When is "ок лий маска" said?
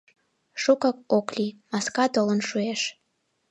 1.17-2.05